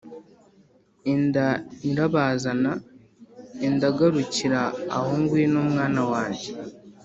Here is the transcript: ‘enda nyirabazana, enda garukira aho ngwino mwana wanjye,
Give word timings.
‘enda 1.13 1.45
nyirabazana, 1.81 2.71
enda 3.65 3.87
garukira 3.97 4.61
aho 4.97 5.09
ngwino 5.21 5.59
mwana 5.71 6.01
wanjye, 6.11 6.47